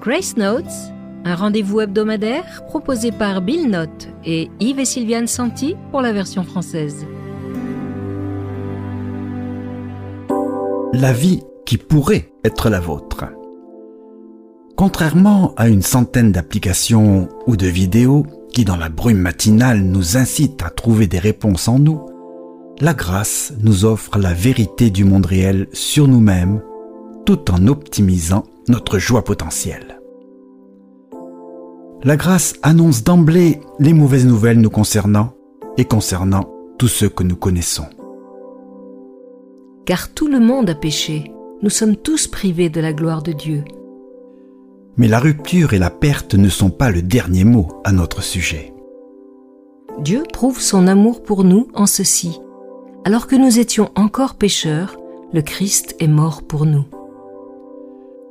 [0.00, 0.64] Grace Notes,
[1.26, 6.42] un rendez-vous hebdomadaire proposé par Bill Note et Yves et Sylviane Santi pour la version
[6.42, 7.04] française.
[10.94, 13.26] La vie qui pourrait être la vôtre.
[14.74, 18.24] Contrairement à une centaine d'applications ou de vidéos
[18.54, 22.00] qui dans la brume matinale nous incitent à trouver des réponses en nous,
[22.80, 26.62] la grâce nous offre la vérité du monde réel sur nous-mêmes
[27.26, 30.00] tout en optimisant notre joie potentielle.
[32.02, 35.34] La grâce annonce d'emblée les mauvaises nouvelles nous concernant
[35.76, 37.86] et concernant tous ceux que nous connaissons.
[39.84, 43.64] Car tout le monde a péché, nous sommes tous privés de la gloire de Dieu.
[44.96, 48.72] Mais la rupture et la perte ne sont pas le dernier mot à notre sujet.
[49.98, 52.40] Dieu prouve son amour pour nous en ceci.
[53.04, 54.96] Alors que nous étions encore pécheurs,
[55.32, 56.84] le Christ est mort pour nous.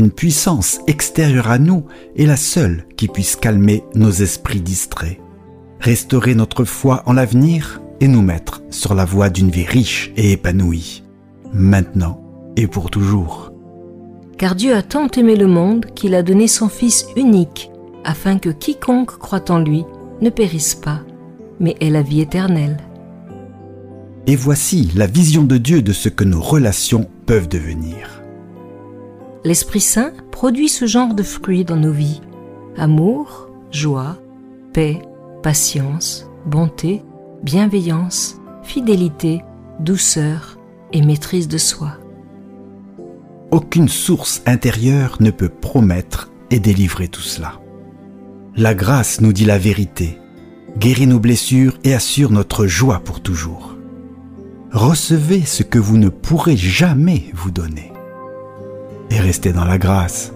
[0.00, 1.84] Une puissance extérieure à nous
[2.16, 5.20] est la seule qui puisse calmer nos esprits distraits,
[5.78, 10.32] restaurer notre foi en l'avenir et nous mettre sur la voie d'une vie riche et
[10.32, 11.02] épanouie,
[11.52, 12.18] maintenant
[12.56, 13.52] et pour toujours.
[14.38, 17.70] Car Dieu a tant aimé le monde qu'il a donné son Fils unique,
[18.02, 19.84] afin que quiconque croit en lui
[20.22, 21.02] ne périsse pas,
[21.60, 22.78] mais ait la vie éternelle.
[24.26, 28.19] Et voici la vision de Dieu de ce que nos relations peuvent devenir.
[29.42, 32.20] L'Esprit Saint produit ce genre de fruits dans nos vies.
[32.76, 34.18] Amour, joie,
[34.74, 35.00] paix,
[35.42, 37.02] patience, bonté,
[37.42, 39.42] bienveillance, fidélité,
[39.78, 40.58] douceur
[40.92, 41.92] et maîtrise de soi.
[43.50, 47.60] Aucune source intérieure ne peut promettre et délivrer tout cela.
[48.56, 50.18] La grâce nous dit la vérité,
[50.78, 53.74] guérit nos blessures et assure notre joie pour toujours.
[54.72, 57.89] Recevez ce que vous ne pourrez jamais vous donner.
[59.10, 60.32] Et restez dans la grâce